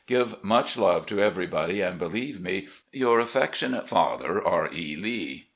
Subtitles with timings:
[0.07, 4.67] Give much love to everybody, and believe me," Your affectionate father, "R.
[4.73, 4.95] E.
[4.95, 5.45] Lee."